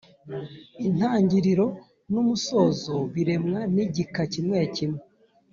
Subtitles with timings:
[0.87, 1.65] Intangiriro
[2.11, 5.01] n’ umusozo biremwa n’igika kimwe kimwe